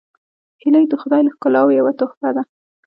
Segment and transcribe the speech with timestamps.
[0.61, 2.43] هیلۍ د خدای له ښکلاوو یوه تحفه ده